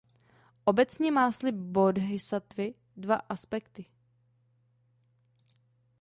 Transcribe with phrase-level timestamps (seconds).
[0.65, 3.85] Obecně má slib bódhisattvy dva aspekty.